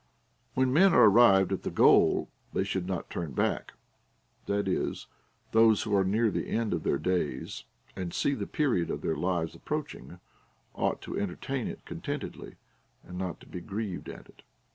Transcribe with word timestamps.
When 0.55 0.73
men 0.73 0.95
are 0.95 1.07
arrived 1.07 1.51
at 1.51 1.61
the 1.61 1.69
goal, 1.69 2.27
they 2.53 2.63
should 2.63 2.87
not 2.87 3.11
turn 3.11 3.33
back; 3.33 3.73
that 4.47 4.67
is, 4.67 5.05
those 5.51 5.83
who 5.83 5.95
are 5.95 6.03
near 6.03 6.31
the 6.31 6.47
end 6.49 6.73
of 6.73 6.81
their 6.81 6.97
days, 6.97 7.65
and 7.95 8.11
see 8.11 8.33
the 8.33 8.47
period 8.47 8.89
of 8.89 9.01
their 9.01 9.15
lives 9.15 9.53
approaching, 9.53 10.19
ought 10.73 11.03
to 11.03 11.19
entertain 11.19 11.67
it 11.67 11.85
contentedly, 11.85 12.55
and 13.03 13.19
not 13.19 13.39
to 13.41 13.45
be 13.45 13.61
grieved 13.61 14.09
at 14.09 14.27
it. 14.27 14.41